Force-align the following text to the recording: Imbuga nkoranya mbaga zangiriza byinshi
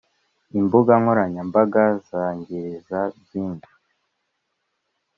Imbuga 0.59 0.91
nkoranya 1.01 1.41
mbaga 1.49 1.83
zangiriza 2.09 2.99
byinshi 3.23 3.71